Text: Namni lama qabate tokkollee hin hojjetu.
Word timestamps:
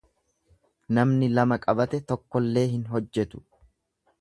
Namni 0.99 1.29
lama 1.39 1.59
qabate 1.67 2.01
tokkollee 2.13 2.67
hin 2.73 2.89
hojjetu. 2.95 3.47